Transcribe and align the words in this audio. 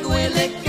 duele 0.00 0.65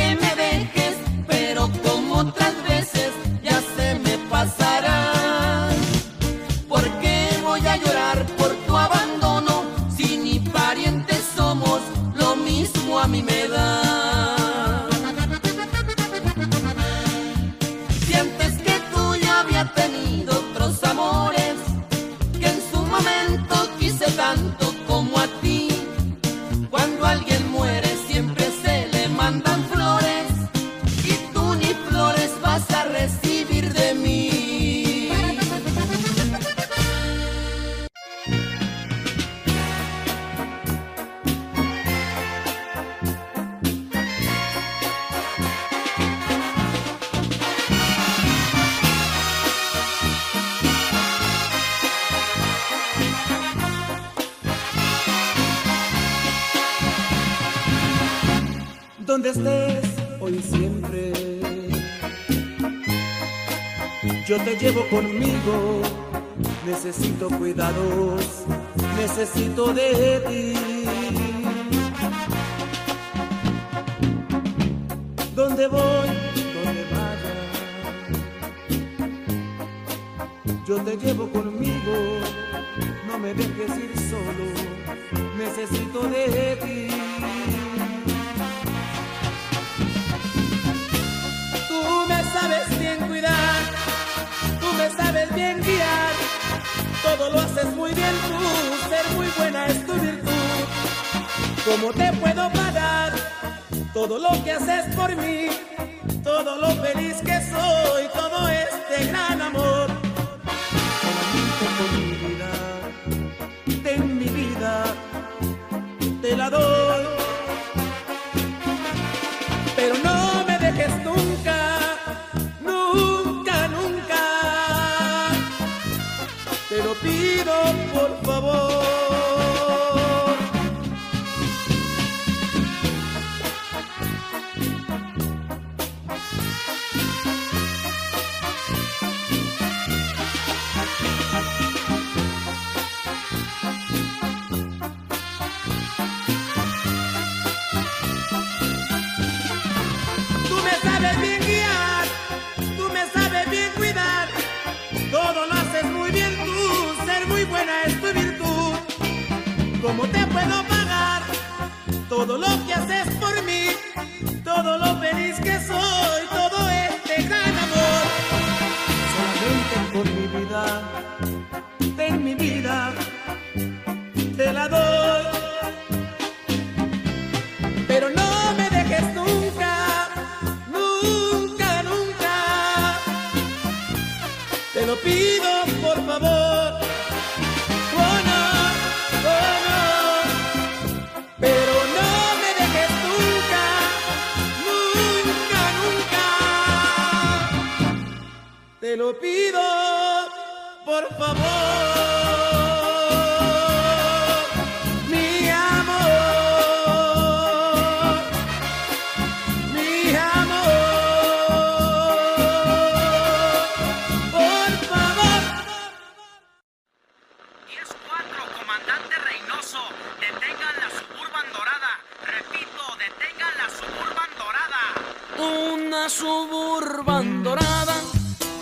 suburban 226.10 227.44
dorada. 227.44 227.96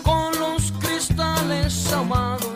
Con 0.02 0.38
los 0.38 0.72
cristales 0.80 1.92
ahumados. 1.92 2.55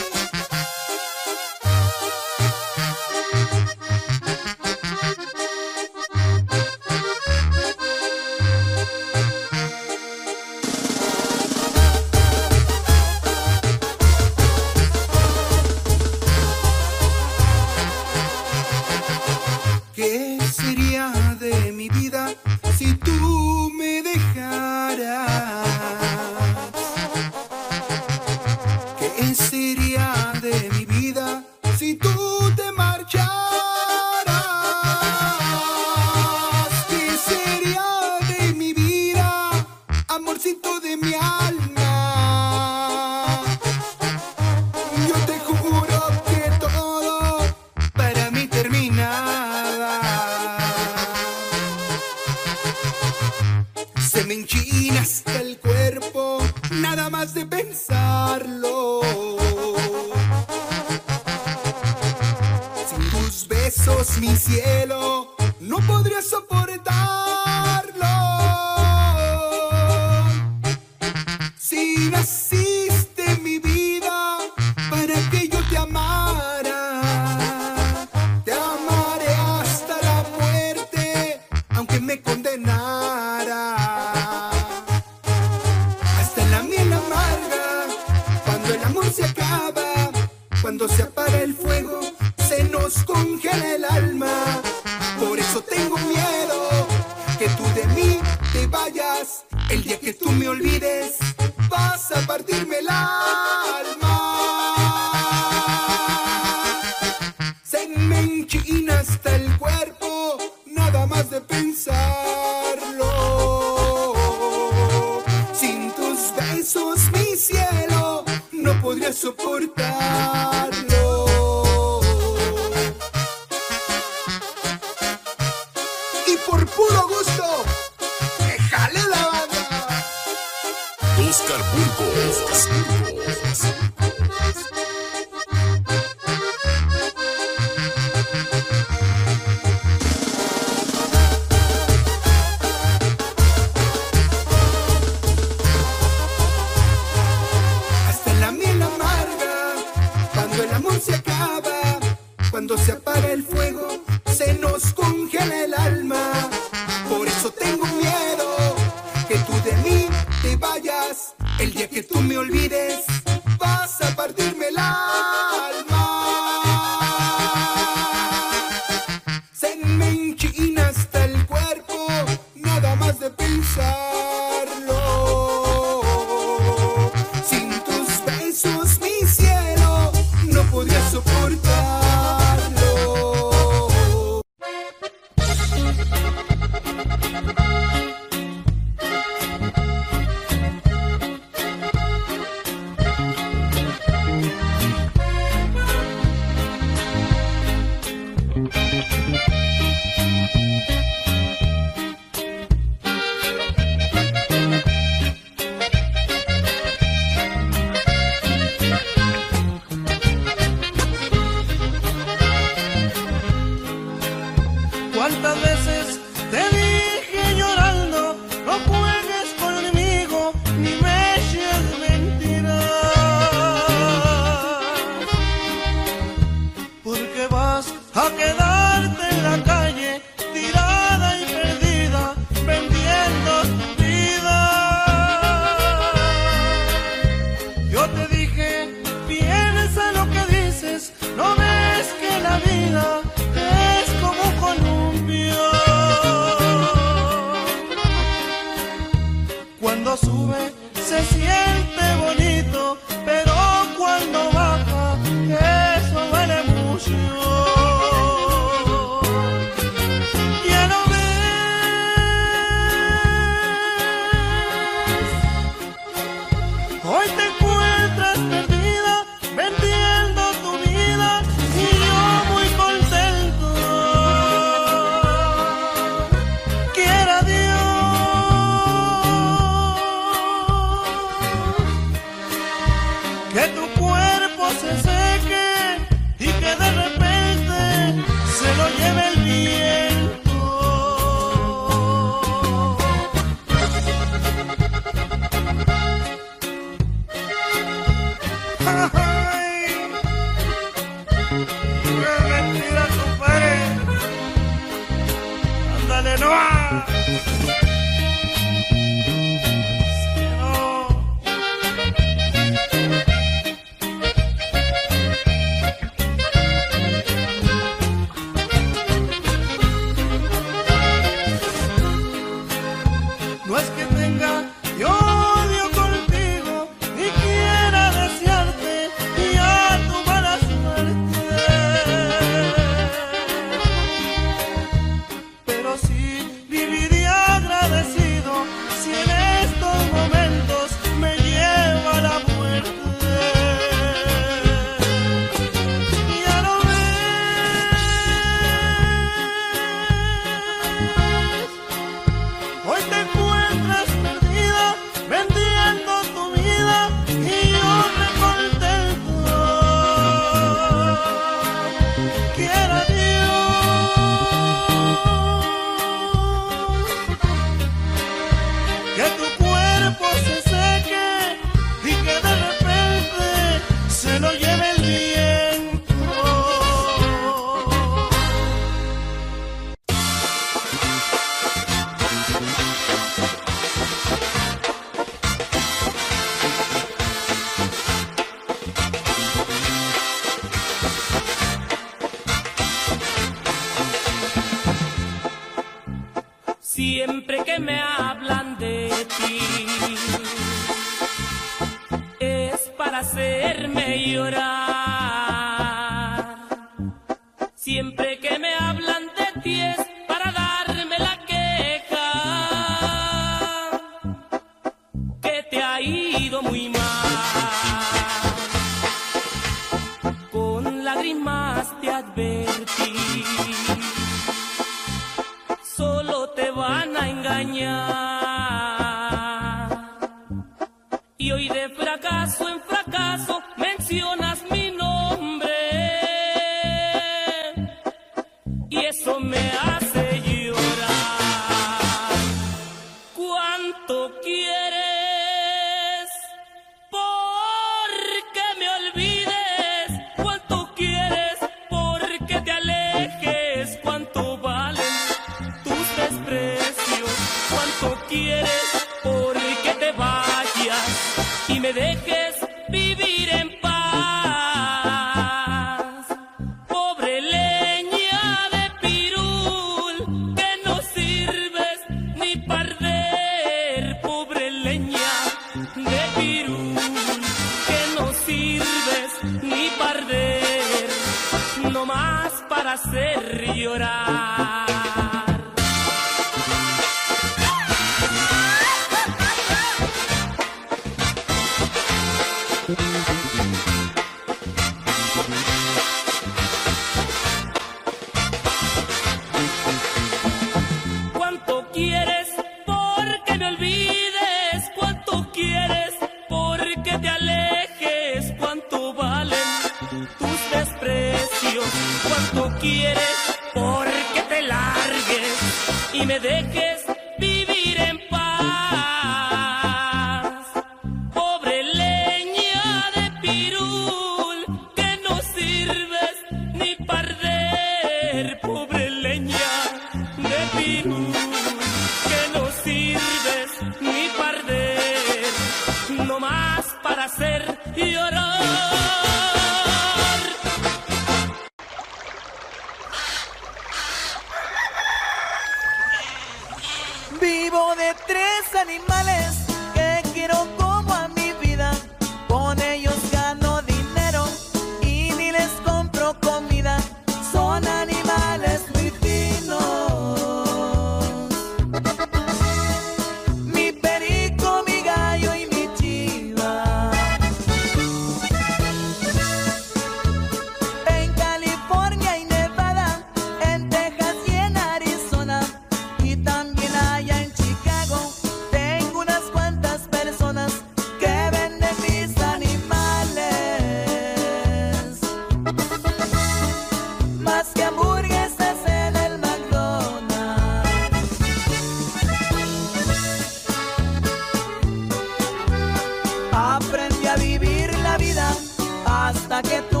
Hasta 599.31 599.61
que 599.61 599.81
tuve 599.83 600.00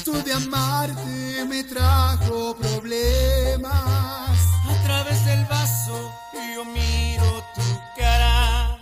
Esto 0.00 0.22
de 0.22 0.32
amarte 0.32 1.44
me 1.46 1.62
trajo 1.62 2.56
problemas. 2.56 3.68
A 3.68 4.82
través 4.82 5.26
del 5.26 5.44
vaso 5.44 6.10
yo 6.54 6.64
miro 6.64 7.44
tu 7.54 7.60
cara. 7.98 8.78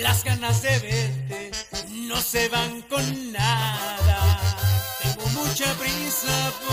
Las 0.00 0.24
ganas 0.24 0.60
de 0.62 0.80
verte 0.80 1.52
no 2.08 2.20
se 2.20 2.48
van 2.48 2.82
con 2.90 3.32
nada. 3.32 4.40
Tengo 5.00 5.28
mucha 5.28 5.72
prisa 5.74 6.52
por 6.66 6.71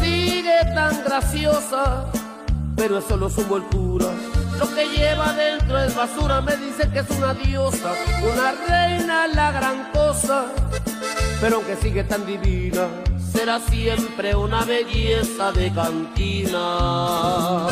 sigue 0.00 0.58
tan 0.74 1.02
graciosa, 1.04 2.06
pero 2.76 2.98
es 2.98 3.04
solo 3.04 3.28
su 3.30 3.40
el 3.54 3.62
cura. 3.64 4.06
Lo 4.58 4.74
que 4.74 4.86
lleva 4.86 5.32
dentro 5.34 5.78
es 5.78 5.94
basura, 5.94 6.40
me 6.40 6.56
dice 6.56 6.88
que 6.90 7.00
es 7.00 7.10
una 7.10 7.34
diosa, 7.34 7.92
una 8.22 8.52
reina 8.66 9.26
la 9.26 9.52
gran 9.52 9.90
cosa, 9.92 10.46
pero 11.40 11.56
aunque 11.56 11.76
sigue 11.76 12.04
tan 12.04 12.24
divina, 12.24 12.86
será 13.32 13.60
siempre 13.60 14.34
una 14.34 14.64
belleza 14.64 15.52
de 15.52 15.72
cantina. 15.72 17.66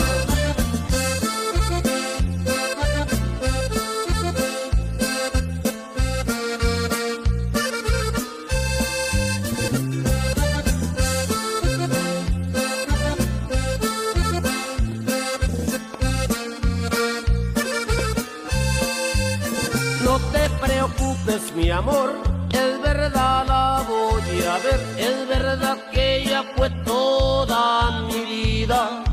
amor, 21.75 22.15
es 22.53 22.81
verdad 22.81 23.45
la 23.47 23.85
voy 23.89 24.43
a 24.43 24.59
ver, 24.59 24.81
es 24.97 25.29
verdad 25.29 25.77
que 25.93 26.19
ella 26.19 26.45
fue 26.57 26.71
toda 26.85 28.03
mi 28.03 28.21
vida. 28.25 29.05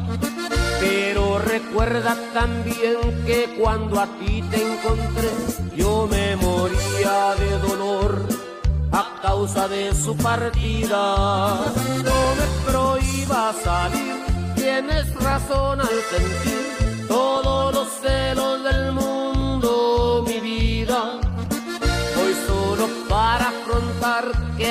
Pero 0.80 1.40
recuerda 1.40 2.16
también 2.34 3.24
que 3.26 3.56
cuando 3.60 4.00
a 4.00 4.06
ti 4.20 4.44
te 4.52 4.74
encontré, 4.74 5.32
yo 5.76 6.08
me 6.10 6.36
moría 6.36 7.36
de 7.40 7.60
dolor 7.68 8.28
a 8.92 9.20
causa 9.22 9.68
de 9.68 9.94
su 9.94 10.16
partida. 10.16 11.58
No 12.04 12.20
me 12.40 12.72
prohíba 12.72 13.54
salir, 13.64 14.16
tienes 14.56 15.14
razón 15.16 15.82
al 15.82 16.00
sentir 16.12 17.08
todos 17.08 17.74
los 17.74 18.01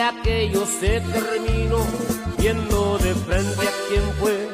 aquello 0.02 0.66
se 0.66 1.00
terminó, 1.00 1.84
viendo 2.38 2.98
de 2.98 3.14
frente 3.14 3.68
a 3.68 3.72
quien 3.88 4.02
fue 4.18 4.48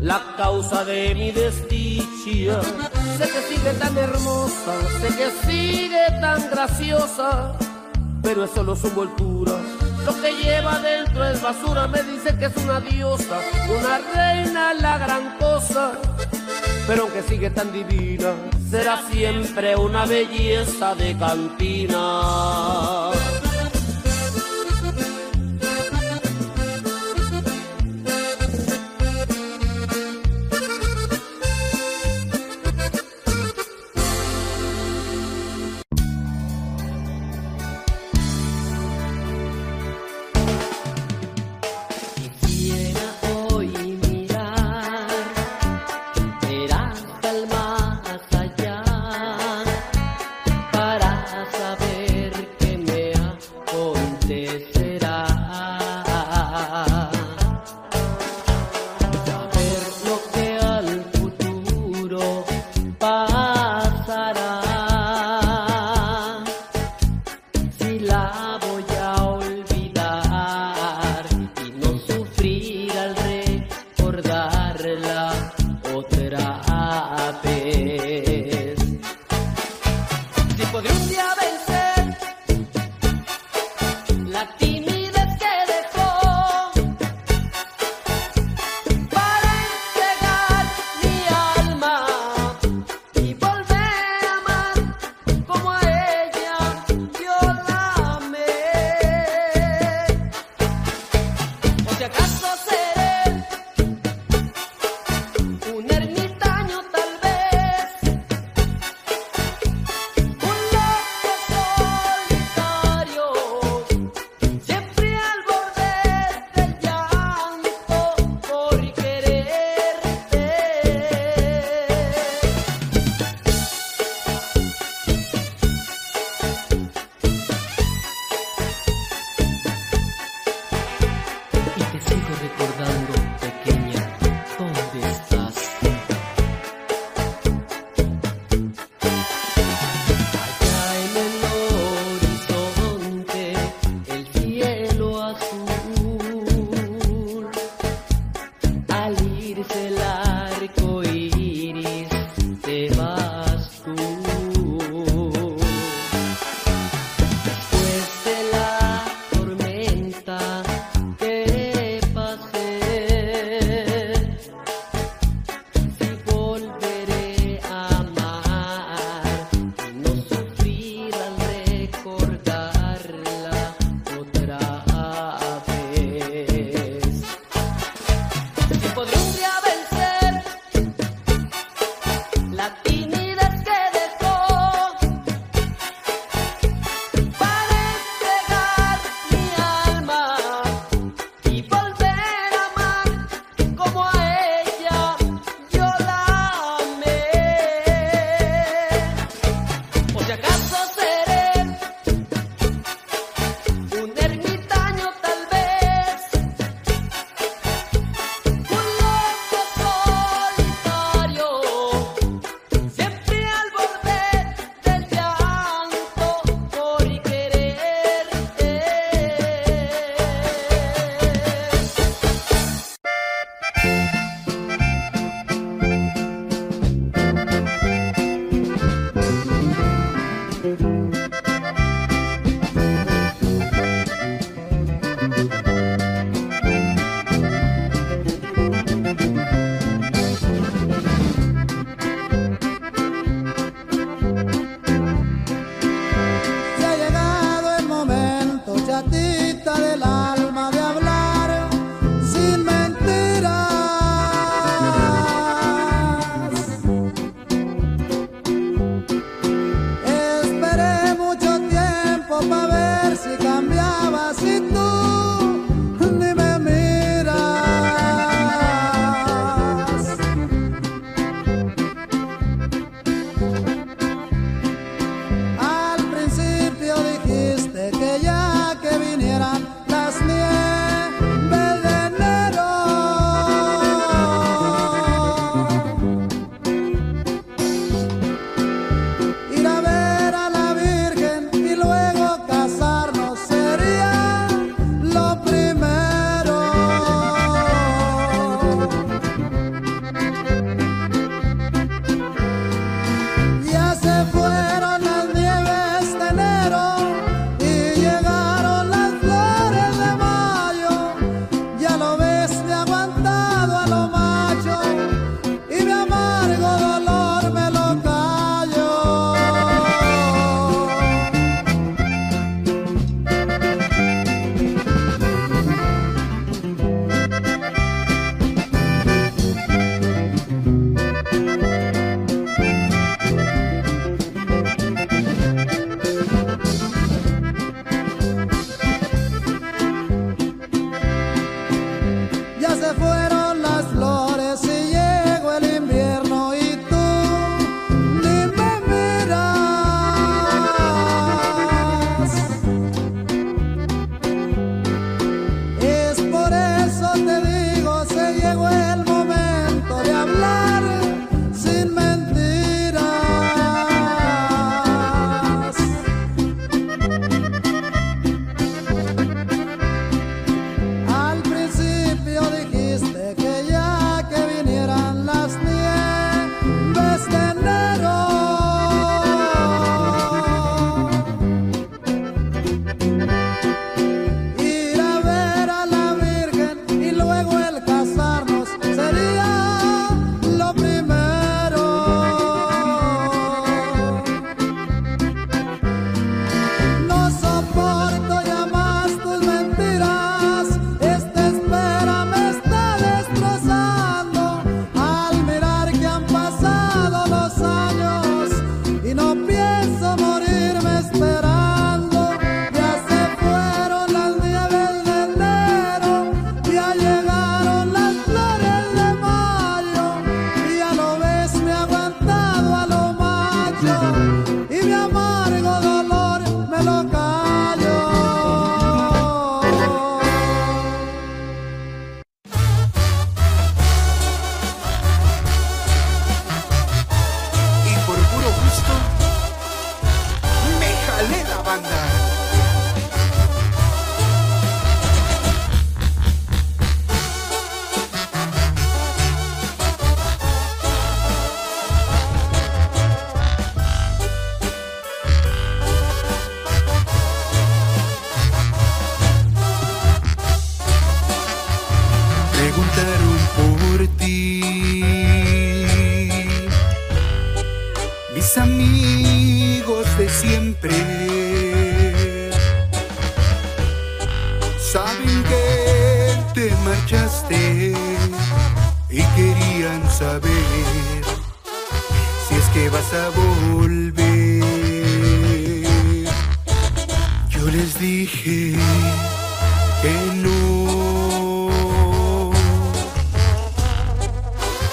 la 0.00 0.20
causa 0.36 0.84
de 0.84 1.14
mi 1.14 1.30
desdicha. 1.32 2.60
Sé 3.18 3.28
que 3.28 3.54
sigue 3.54 3.72
tan 3.78 3.96
hermosa, 3.96 4.72
sé 5.00 5.08
que 5.16 5.30
sigue 5.46 6.06
tan 6.20 6.50
graciosa, 6.50 7.56
pero 8.22 8.44
eso 8.44 8.62
no 8.62 8.76
son 8.76 8.94
volturas. 8.94 9.60
Lo 10.04 10.20
que 10.20 10.32
lleva 10.42 10.80
dentro 10.80 11.24
es 11.26 11.40
basura, 11.40 11.86
me 11.86 12.02
dice 12.02 12.36
que 12.36 12.46
es 12.46 12.56
una 12.56 12.80
diosa, 12.80 13.38
una 13.68 13.98
reina, 14.14 14.74
la 14.74 14.98
gran 14.98 15.38
cosa. 15.38 15.92
Pero 16.86 17.02
aunque 17.04 17.22
sigue 17.22 17.50
tan 17.50 17.72
divina, 17.72 18.34
será 18.68 19.00
siempre 19.10 19.76
una 19.76 20.04
belleza 20.04 20.96
de 20.96 21.16
cantina. 21.16 22.00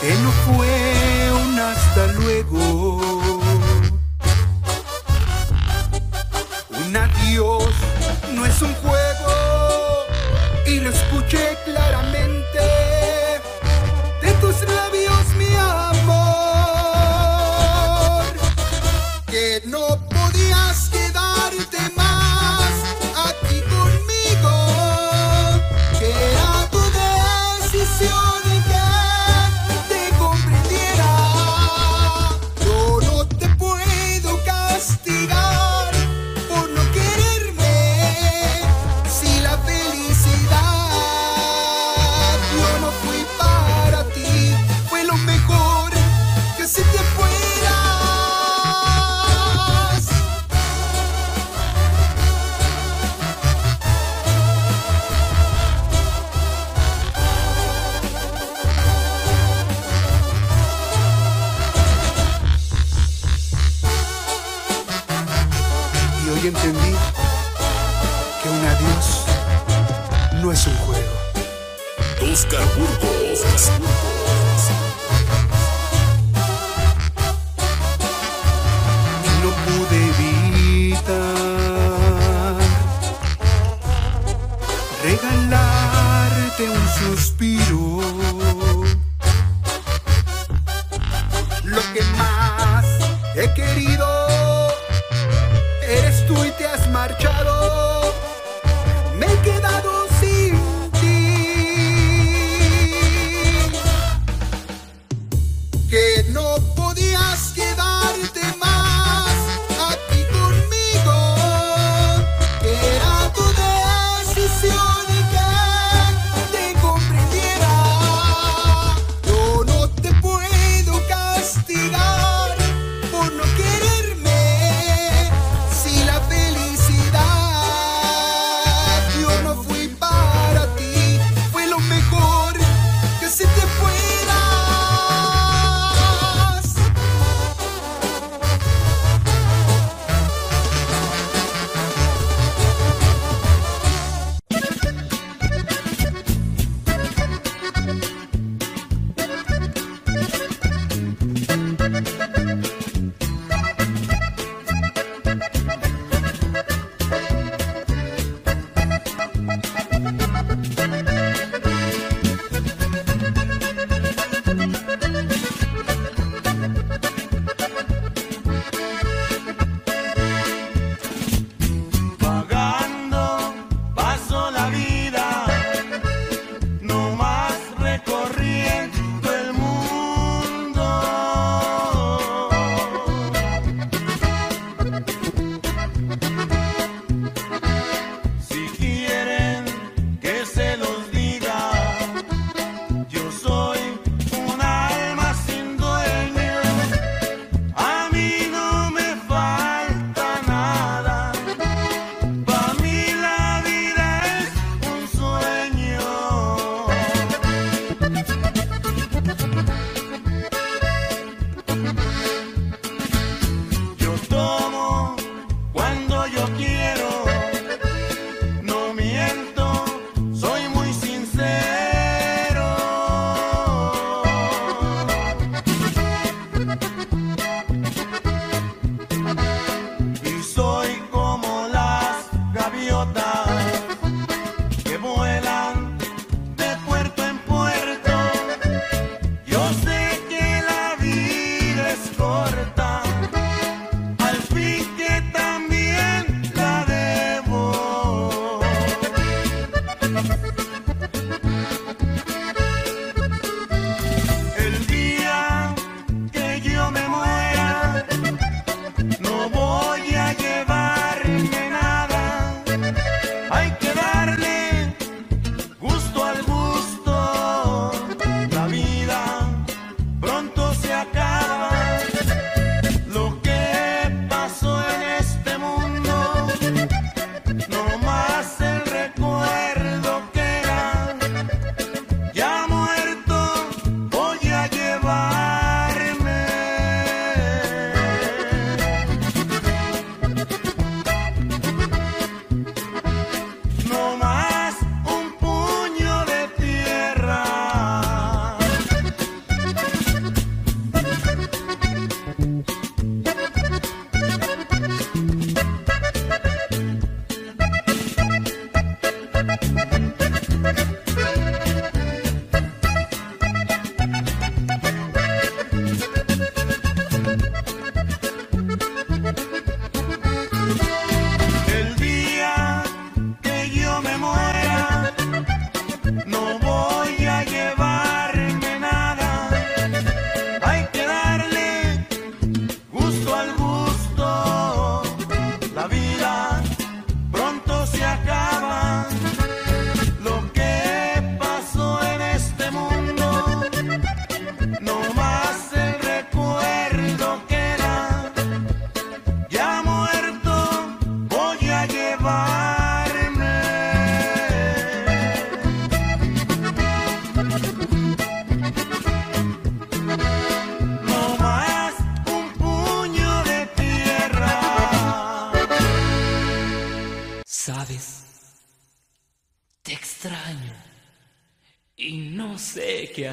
Que 0.09 0.15
no 0.23 0.31
fue 0.31 1.31
un 1.43 1.59
hasta 1.59 2.07
luego. 2.13 3.18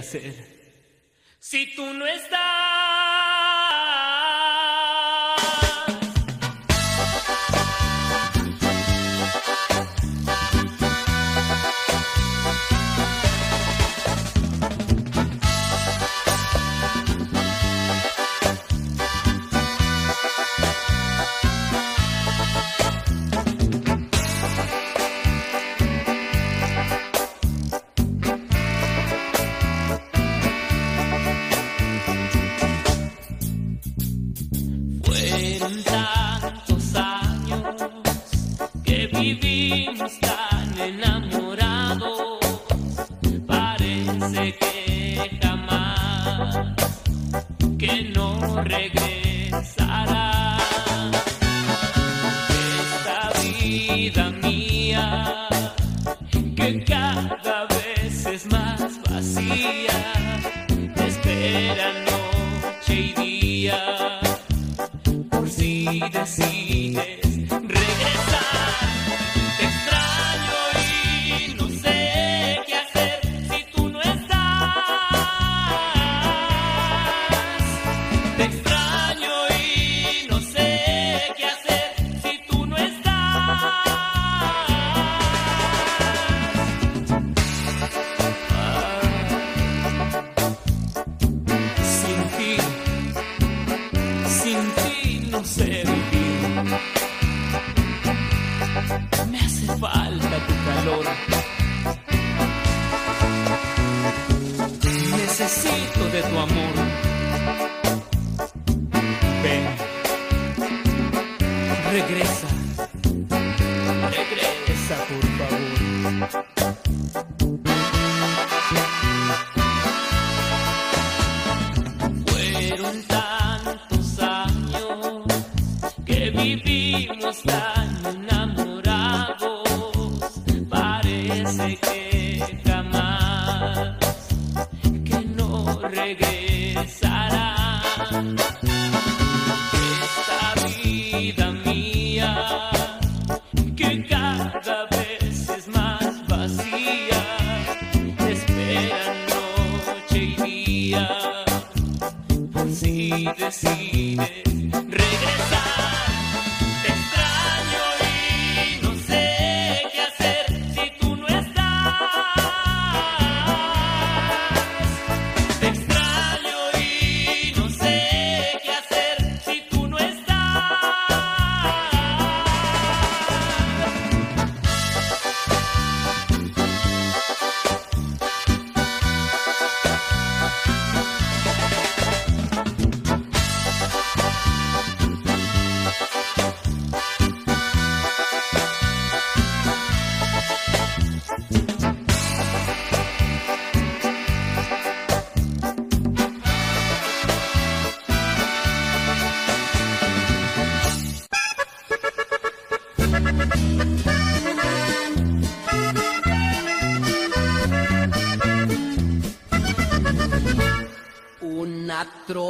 Hacer. 0.06 0.55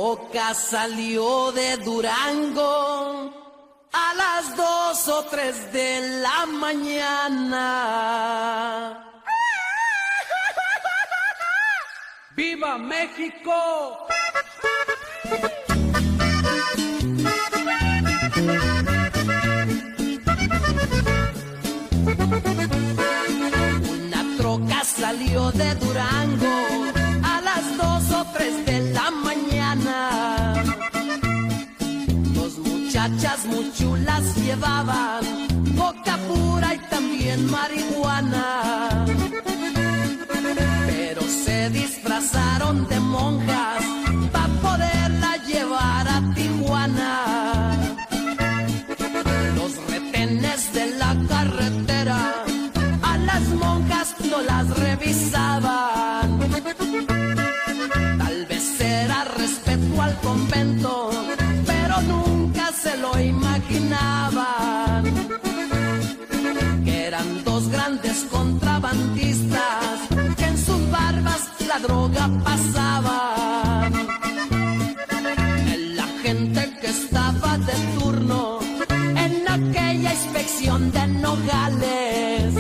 Una 0.07 0.15
troca 0.15 0.55
salió 0.55 1.51
de 1.51 1.77
Durango 1.79 3.33
a 3.93 4.15
las 4.15 4.57
dos 4.57 5.09
o 5.09 5.25
tres 5.25 5.73
de 5.73 6.21
la 6.23 6.47
mañana. 6.47 7.65
¡Viva 12.37 12.79
México! 12.79 14.07
Una 23.91 24.37
troca 24.39 24.85
salió 24.85 25.51
de 25.51 25.75
Durango 25.75 26.56
muchachas 33.09 33.47
muy 33.47 33.73
chulas 33.73 34.35
llevaban 34.35 35.23
coca 35.77 36.19
pura 36.27 36.75
y 36.75 36.79
también 36.91 37.49
marihuana. 37.51 39.05
Pero 40.87 41.23
se 41.23 41.71
disfrazaron 41.71 42.89
de 42.89 42.99
monjas 42.99 43.85
para 44.33 44.49
poderla 44.55 45.37
llevar 45.47 46.09
a 46.09 46.35
Tijuana. 46.35 47.77
Los 49.55 49.77
retenes 49.89 50.73
de 50.73 50.87
la 50.99 51.17
carretera 51.29 52.45
a 53.03 53.19
las 53.19 53.43
monjas 53.51 54.17
no 54.29 54.43
las 54.43 54.67
revisaban. 54.79 56.41
Tal 58.19 58.47
vez 58.47 58.81
era 58.81 59.25
respeto 59.25 60.03
al 60.03 60.17
convento, 60.21 61.06
la 71.77 71.87
droga 71.87 72.31
pasaba. 72.45 73.91
La 76.01 76.07
gente 76.23 76.63
que 76.81 76.87
estaba 76.87 77.59
de 77.59 77.77
turno 77.99 78.61
en 79.25 79.35
aquella 79.57 80.13
inspección 80.15 80.91
de 80.93 81.07
Nogales. 81.07 82.55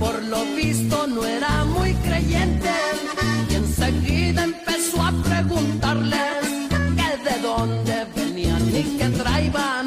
Por 0.00 0.16
lo 0.24 0.40
visto 0.56 1.06
no 1.06 1.24
era 1.24 1.64
muy 1.76 1.92
creyente 2.06 2.72
y 3.50 3.54
enseguida 3.54 4.44
empezó 4.44 5.02
a 5.02 5.12
preguntarles 5.28 6.42
que 6.98 7.08
de 7.28 7.36
dónde 7.40 8.06
venían 8.16 8.62
y 8.68 8.82
qué 8.98 9.08
traían. 9.20 9.86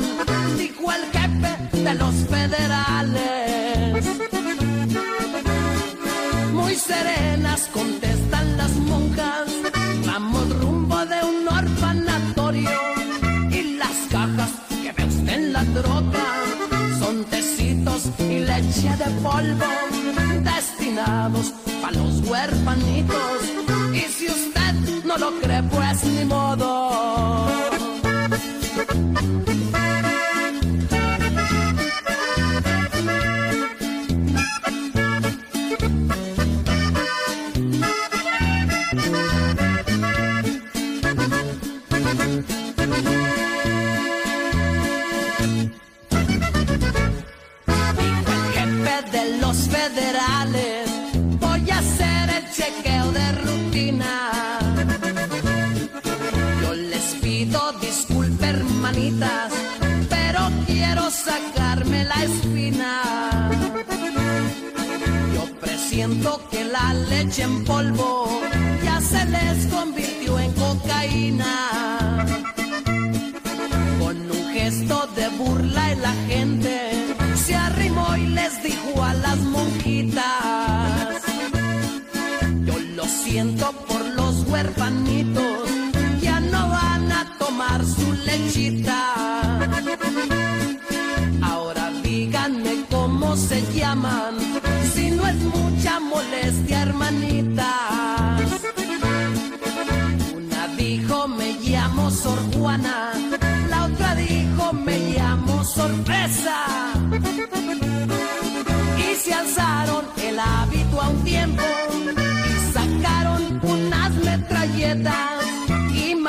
Dijo 0.58 0.86
el 0.97 1.04
jefe 1.16 1.80
de 1.84 1.93
los 1.95 2.16
federales. 2.30 2.91
pues 25.72 26.03
ni 26.03 26.26
modo. 26.26 26.70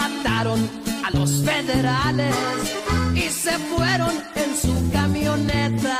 mataron 0.03 0.61
a 1.07 1.11
los 1.17 1.31
federales 1.45 2.35
y 3.15 3.29
se 3.29 3.55
fueron 3.71 4.15
en 4.43 4.51
su 4.63 4.75
camioneta. 4.91 5.99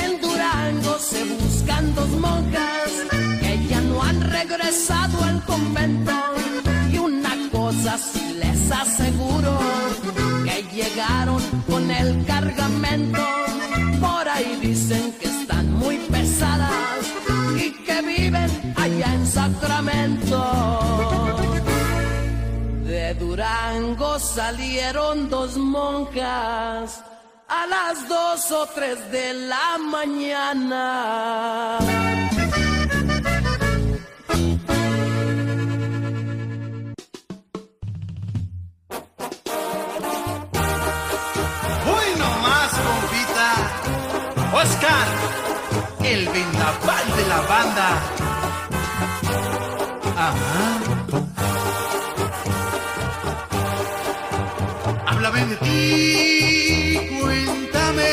En 0.00 0.10
Durango 0.22 0.98
se 0.98 1.24
buscan 1.24 1.94
dos 1.94 2.08
monjas 2.26 2.90
que 3.40 3.66
ya 3.68 3.80
no 3.82 4.02
han 4.02 4.20
regresado 4.20 5.22
al 5.24 5.42
convento. 5.44 6.12
Y 6.92 6.98
una 6.98 7.34
cosa 7.52 7.98
sí 7.98 8.36
les 8.42 8.70
aseguro, 8.70 9.58
que 10.44 10.56
llegaron 10.76 11.42
con 11.68 11.90
el 11.90 12.24
carro 12.24 12.43
en 19.12 19.26
Sacramento. 19.26 20.40
De 22.84 23.14
Durango 23.14 24.18
salieron 24.18 25.28
dos 25.28 25.56
monjas 25.56 27.02
a 27.48 27.66
las 27.66 28.08
dos 28.08 28.50
o 28.52 28.66
tres 28.74 29.10
de 29.10 29.34
la 29.34 29.78
mañana. 29.78 31.78
Hoy 41.92 42.08
nomás, 42.18 42.70
compita. 42.88 43.48
Oscar, 44.62 45.06
el 46.04 46.28
vendaval 46.28 47.16
de 47.16 47.24
la 47.28 47.40
banda 47.42 48.33
Ajá. 50.26 50.80
Háblame 55.06 55.44
de 55.46 55.56
ti, 55.56 56.98
cuéntame 57.20 58.10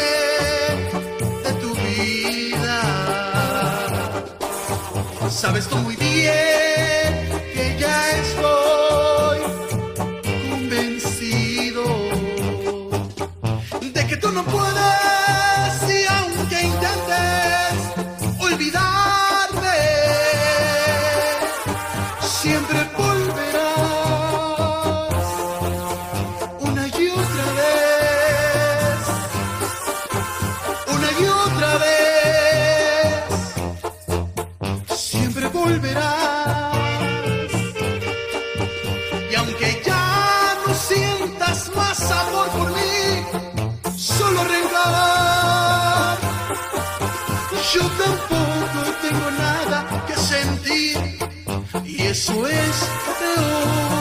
de 1.45 1.51
tu 1.61 1.69
vida. 1.73 2.77
Sabes 5.29 5.67
tú 5.69 5.77
muy 5.77 5.95
bien. 5.95 6.00
yo 47.73 47.81
tampoco 47.81 48.91
tengo 49.01 49.31
nada 49.31 50.05
que 50.05 50.15
sentir 50.15 50.97
y 51.85 52.01
eso 52.01 52.47
es 52.47 52.89
peor. 53.19 54.00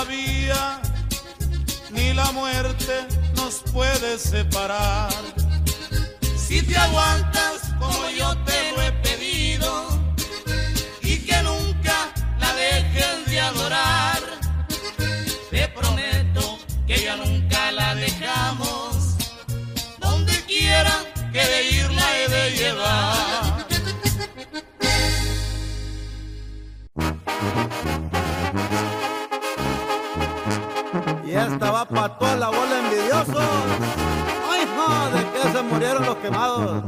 Todavía, 0.00 0.80
ni 1.90 2.14
la 2.14 2.32
muerte 2.32 3.06
nos 3.36 3.62
puede 3.72 4.18
separar. 4.18 5.12
Si 6.36 6.62
te 6.62 6.76
aguantas 6.76 7.74
como 7.78 8.08
yo 8.10 8.34
te 8.44 8.72
lo 8.72 8.82
he 8.82 8.92
pedido 8.92 9.88
y 11.02 11.18
que 11.18 11.42
nunca 11.42 12.12
la 12.38 12.52
dejes 12.54 13.26
de 13.26 13.40
adorar, 13.40 14.20
te 15.50 15.68
prometo 15.68 16.58
que 16.86 17.02
ya 17.02 17.16
nunca 17.16 17.70
la 17.72 17.94
dejamos. 17.94 19.16
Donde 19.98 20.32
quiera 20.46 20.94
que 21.32 21.44
de 21.44 21.70
ir 21.72 21.90
la 21.90 22.18
he 22.18 22.28
de 22.28 22.50
llevar. 22.56 23.59
Esta 31.52 31.70
va 31.70 31.84
para 31.84 32.18
toda 32.18 32.36
la 32.36 32.48
bola 32.48 32.74
de 32.74 32.78
envidiosos. 32.80 33.36
Ay, 34.50 34.66
no, 34.76 35.10
de 35.10 35.24
que 35.32 35.42
se 35.52 35.62
murieron 35.62 36.04
los 36.06 36.16
quemados. 36.16 36.82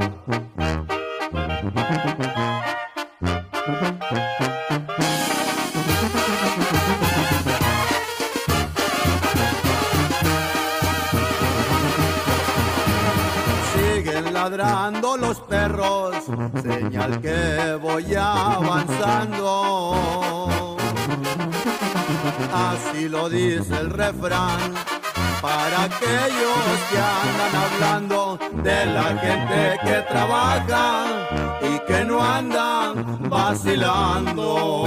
Siguen 13.73 14.33
ladrando 14.33 15.17
los 15.17 15.39
perros, 15.41 16.15
señal 16.61 17.19
que 17.21 17.77
voy 17.81 18.15
avanzando. 18.15 19.53
Así 22.53 23.09
lo 23.09 23.29
dice 23.29 23.75
el 23.79 23.89
refrán. 23.89 24.73
Para 25.41 25.83
aquellos 25.83 26.63
que 26.89 26.97
andan 26.97 27.55
hablando 27.65 28.39
de 28.63 28.85
la 28.85 29.03
gente 29.17 29.79
que 29.83 30.01
trabaja 30.09 31.05
y 31.61 31.79
que 31.85 32.05
no 32.05 32.23
andan 32.23 33.29
vacilando. 33.29 34.85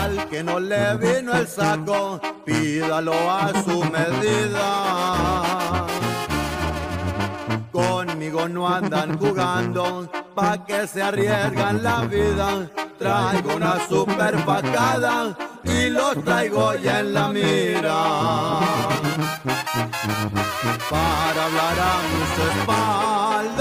Al 0.00 0.28
que 0.28 0.42
no 0.42 0.58
le 0.60 0.96
vino 0.96 1.34
el 1.34 1.46
saco, 1.46 2.20
pídalo 2.44 3.30
a 3.30 3.52
su 3.64 3.84
medida. 3.84 5.14
No 8.34 8.68
andan 8.68 9.16
jugando, 9.16 10.08
pa' 10.34 10.66
que 10.66 10.88
se 10.88 11.00
arriesgan 11.02 11.82
la 11.84 12.00
vida. 12.02 12.68
Traigo 12.98 13.54
una 13.54 13.78
super 13.88 14.36
facada 14.40 15.36
y 15.62 15.88
los 15.88 16.22
traigo 16.24 16.74
ya 16.74 16.98
en 17.00 17.14
la 17.14 17.28
mira. 17.28 17.94
Para 20.90 21.44
hablar 21.46 21.78
a 21.78 21.94
mis 22.10 22.32
espaldas, 22.50 23.54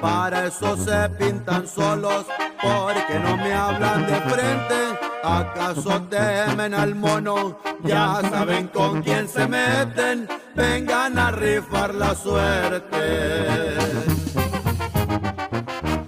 para 0.00 0.46
eso 0.46 0.76
se 0.78 1.08
pintan 1.10 1.68
solos, 1.68 2.24
porque 2.62 3.18
no 3.22 3.36
me 3.36 3.52
hablan 3.52 4.06
de 4.06 4.16
frente. 4.22 4.98
¿Acaso 5.22 6.02
temen 6.08 6.72
al 6.74 6.94
mono? 6.94 7.58
Ya 7.84 8.20
saben 8.30 8.68
con 8.68 9.02
quién 9.02 9.28
se 9.28 9.46
meten. 9.46 10.45
Vengan 10.56 11.18
a 11.18 11.30
rifar 11.30 11.94
la 11.94 12.14
suerte. 12.14 13.76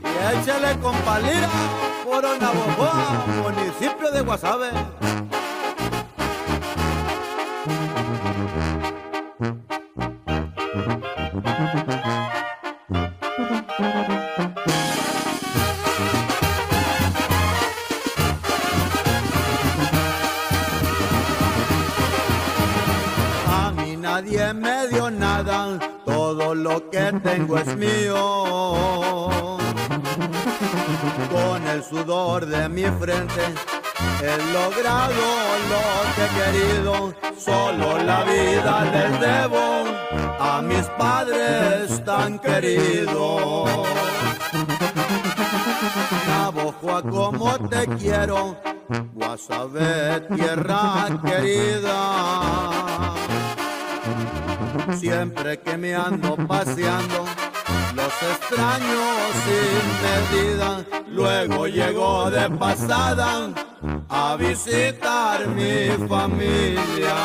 Y 0.02 0.38
échale 0.38 0.78
con 0.80 0.94
por 2.04 2.40
Navojoa, 2.40 3.26
municipio 3.42 4.10
de 4.10 4.20
Guasave. 4.22 4.97
Lo 26.62 26.90
que 26.90 27.12
tengo 27.22 27.58
es 27.58 27.76
mío. 27.76 29.28
Con 31.30 31.66
el 31.68 31.82
sudor 31.84 32.46
de 32.46 32.68
mi 32.68 32.84
frente 32.84 33.42
he 34.22 34.36
logrado 34.52 35.14
lo 35.72 35.84
que 36.14 36.24
he 36.24 36.30
querido, 36.40 37.14
solo 37.38 37.98
la 37.98 38.24
vida 38.24 38.84
les 38.92 39.20
debo 39.20 39.84
a 40.40 40.62
mis 40.62 40.86
padres 40.98 42.04
tan 42.04 42.38
queridos. 42.38 43.70
Navojoa, 46.26 47.02
como 47.02 47.58
te 47.68 47.86
quiero, 47.98 48.56
Guasabé, 49.14 50.20
tierra 50.34 51.06
querida. 51.24 51.98
Siempre 54.96 55.60
que 55.60 55.76
me 55.76 55.94
ando 55.94 56.36
paseando, 56.36 57.24
los 57.94 58.22
extraño 58.32 59.00
sin 59.44 59.84
medida. 60.06 60.84
Luego 61.08 61.66
llego 61.66 62.30
de 62.30 62.48
pasada 62.50 63.50
a 64.08 64.36
visitar 64.36 65.46
mi 65.48 65.88
familia. 66.06 67.16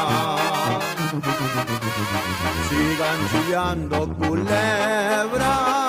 Sigan 2.70 3.20
chillando 3.32 4.14
culebras 4.16 5.83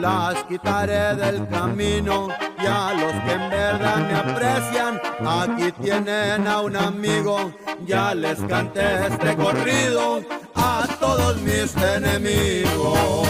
las 0.00 0.44
quitaré 0.44 1.14
del 1.16 1.46
camino 1.48 2.28
y 2.62 2.66
a 2.66 2.92
los 2.94 3.12
que 3.24 3.32
en 3.32 3.50
verdad 3.50 3.96
me 3.96 4.14
aprecian, 4.14 5.00
aquí 5.26 5.72
tienen 5.82 6.46
a 6.46 6.60
un 6.60 6.76
amigo, 6.76 7.52
ya 7.86 8.14
les 8.14 8.38
canté 8.40 9.06
este 9.06 9.36
corrido 9.36 10.22
a 10.54 10.86
todos 11.00 11.40
mis 11.42 11.74
enemigos. 11.76 13.28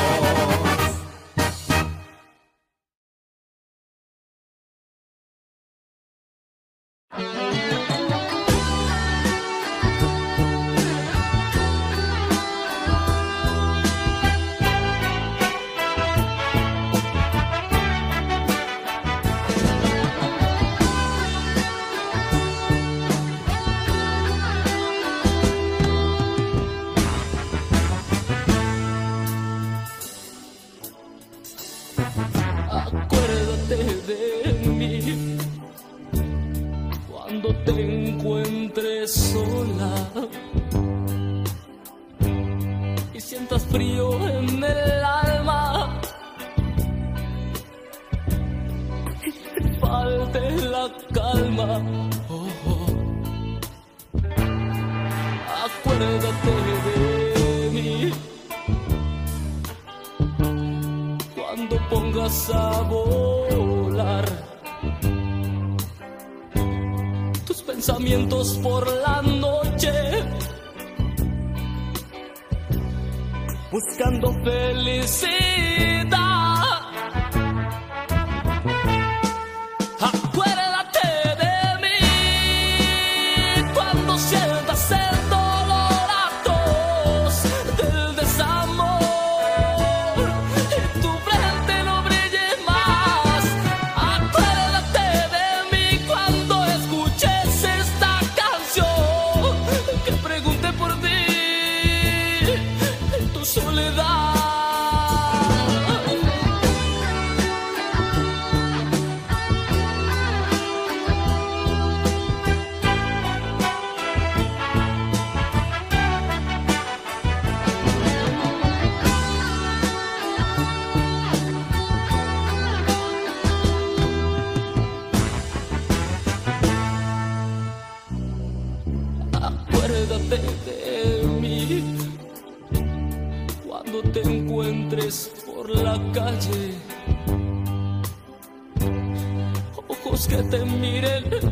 Que 140.29 140.43
te 140.43 140.65
miren 140.65 141.48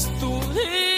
estudiar. 0.00 0.89